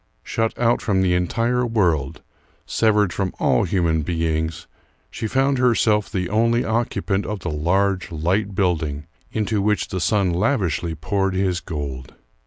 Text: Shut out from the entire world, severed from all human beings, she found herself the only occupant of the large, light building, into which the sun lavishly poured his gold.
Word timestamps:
Shut 0.23 0.57
out 0.57 0.81
from 0.81 1.03
the 1.03 1.13
entire 1.13 1.63
world, 1.63 2.23
severed 2.65 3.13
from 3.13 3.35
all 3.37 3.65
human 3.65 4.01
beings, 4.01 4.65
she 5.11 5.27
found 5.27 5.59
herself 5.59 6.11
the 6.11 6.27
only 6.27 6.65
occupant 6.65 7.23
of 7.27 7.41
the 7.41 7.51
large, 7.51 8.11
light 8.11 8.55
building, 8.55 9.05
into 9.31 9.61
which 9.61 9.89
the 9.89 10.01
sun 10.01 10.33
lavishly 10.33 10.95
poured 10.95 11.35
his 11.35 11.59
gold. 11.59 12.15